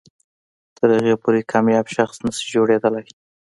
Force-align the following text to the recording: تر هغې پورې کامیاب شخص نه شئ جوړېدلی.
تر 0.77 0.87
هغې 0.97 1.13
پورې 1.23 1.47
کامیاب 1.51 1.85
شخص 1.95 2.17
نه 2.25 2.31
شئ 2.37 2.47
جوړېدلی. 2.55 3.07